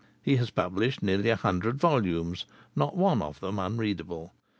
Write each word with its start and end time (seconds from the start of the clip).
He 0.23 0.37
has 0.37 0.49
published 0.49 1.03
nearly 1.03 1.29
a 1.29 1.35
hundred 1.35 1.77
volumes, 1.77 2.47
not 2.75 2.97
one 2.97 3.21
of 3.21 3.39
them 3.39 3.59
unreadable. 3.59 4.33